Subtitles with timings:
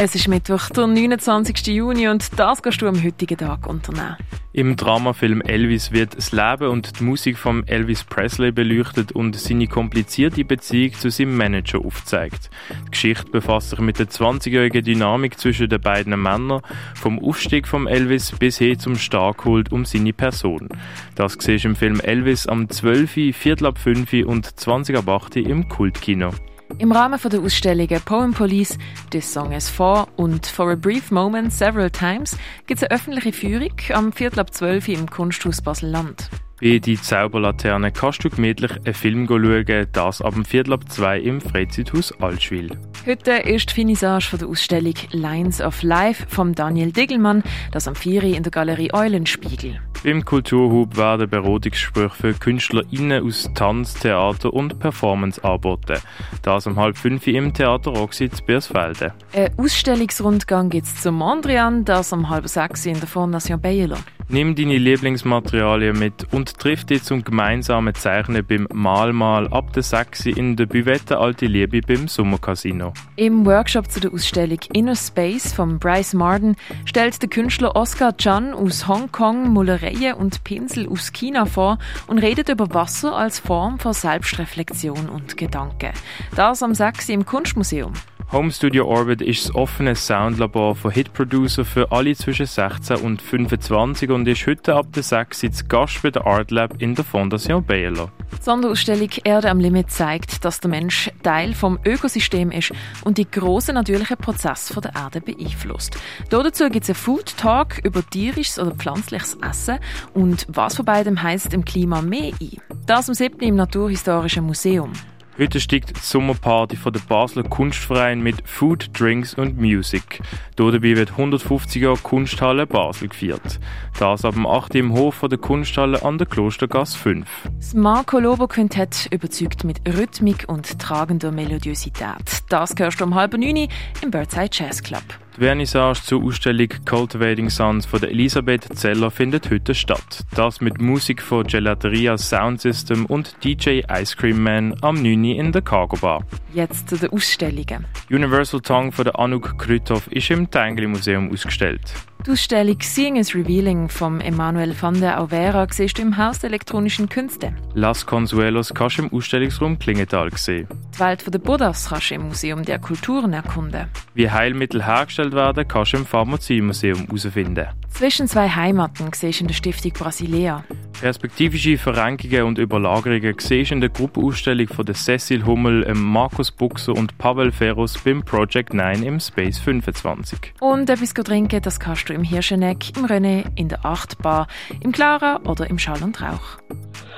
[0.00, 1.66] Es ist Mittwoch, der 29.
[1.66, 4.16] Juni und das kannst du am heutigen Tag unternehmen.
[4.52, 9.66] Im Dramafilm Elvis wird das Leben und die Musik von Elvis Presley beleuchtet und seine
[9.66, 12.48] komplizierte Beziehung zu seinem Manager aufzeigt.
[12.86, 16.62] Die Geschichte befasst sich mit der 20-jährigen Dynamik zwischen den beiden Männern,
[16.94, 20.68] vom Aufstieg von Elvis bis hin zum Starkhold um seine Person.
[21.16, 25.36] Das siehst du im Film Elvis am 12., Viertel ab 5 und 20 ab 8
[25.38, 26.30] im Kultkino.
[26.76, 28.78] Im Rahmen der Ausstellungen Poem Police,
[29.10, 32.36] This Song is For und For a Brief Moment Several Times
[32.66, 36.28] gibt es eine öffentliche Führung am Viertel ab 12 im Kunsthaus Basel-Land.
[36.60, 41.18] Bei die Zauberlaterne kannst du gemütlich einen Film schauen, das ab dem Viertel ab zwei
[41.18, 42.70] im Freizeithaus Altschwil.
[43.06, 47.94] Heute ist die Finissage von der Ausstellung Lines of Life von Daniel Digelmann, das am
[47.94, 49.80] 4 in der Galerie Eulenspiegel.
[50.04, 55.98] Beim Kulturhub werden Beratungsgespräche für KünstlerInnen aus Tanz, Theater und Performance angeboten.
[56.42, 59.12] Das um halb fünf im Theater Roxy zu Biersfelde.
[59.32, 63.98] Ein Ausstellungsrundgang gibt es zum Mondrian, das um halb sechs in der Fondation Baylor.
[64.30, 70.26] Nimm deine Lieblingsmaterialien mit und triff dich zum gemeinsamen Zeichnen beim Malmal ab der 6
[70.26, 72.92] in der Buvette Alte Liebe beim Sommercasino.
[73.16, 78.52] Im Workshop zu der Ausstellung Inner Space von Bryce Marden stellt der Künstler Oscar Chan
[78.52, 83.94] aus Hongkong Mullereien und Pinsel aus China vor und redet über Wasser als Form von
[83.94, 85.92] Selbstreflexion und Gedanken.
[86.36, 87.94] Das am 6 im Kunstmuseum.
[88.30, 94.10] Home Studio Orbit ist das offene Soundlabor von Hitproducer für alle zwischen 16 und 25
[94.10, 97.64] und ist heute ab der 6 zu Gast bei der Art Lab in der Fondation
[97.64, 98.12] Baylor.
[98.38, 103.30] Die Sonderausstellung Erde am Limit zeigt, dass der Mensch Teil vom Ökosystem ist und die
[103.30, 105.96] grossen natürlichen Prozesse der Erde beeinflusst.
[106.28, 109.78] Dazu gibt es einen Food Talk über tierisches oder pflanzliches Essen
[110.12, 112.58] und was von beidem heisst im Klima mehr ein.
[112.84, 113.40] Das am 7.
[113.40, 114.92] im Naturhistorischen Museum.
[115.40, 120.20] Heute steigt die Sommerparty von der Basler Kunstverein mit Food, Drinks und Music.
[120.56, 123.60] Dabei wird 150 Jahre Kunsthalle Basel gefeiert.
[124.00, 124.74] Das ab dem 8.
[124.74, 127.28] im Hof von der Kunsthalle an der Klostergasse 5.
[127.56, 132.42] Das Marco Lobo Quintett überzeugt mit Rhythmik und tragender Melodiosität.
[132.48, 133.68] Das hörst du um halb neun
[134.02, 135.04] im Birdside Jazz Club.
[135.38, 140.24] Die Vernissage zur Ausstellung Cultivating Sons von der Elisabeth Zeller findet heute statt.
[140.34, 145.26] Das mit Musik von Gelateria Sound System und DJ Ice Cream Man am 9.
[145.26, 146.24] in der Cargo Bar.
[146.54, 147.86] Jetzt zu den Ausstellungen.
[148.10, 151.94] Universal Tongue von der Anouk Krüthoff ist im Tengli Museum ausgestellt.
[152.26, 156.50] Die Ausstellung Seeing is Revealing vom Emanuel van der Auvera siehst du im Haus der
[156.50, 157.54] elektronischen Künste.
[157.74, 160.66] Las Consuelos kannst du im Ausstellungsraum Klingenthal sehen.
[160.94, 163.86] Die Welt der Buddhas kannst du im Museum der Kulturen erkunden.
[164.14, 167.68] Wie Heilmittel hergestellt werden, kannst du im Pharmaziemuseum herausfinden.
[167.90, 170.64] Zwischen zwei Heimaten siehst du in der Stiftung Brasilea.
[171.00, 176.92] Perspektivische Verrenkungen und Überlagerungen siehst du in der Gruppenausstellung von der Cecil Hummel, Markus Buchser
[176.92, 180.54] und Pavel Ferros beim Project 9 im Space 25.
[180.60, 184.48] Und etwas trinken, das kannst du im Hirscheneck, im René, in der Achtbar,
[184.80, 186.58] im Clara oder im Schall und Rauch.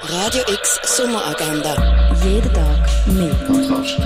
[0.02, 1.74] Radio X Sommeragenda.
[2.24, 3.34] Jeden Tag mehr.
[3.46, 4.00] Kontrast.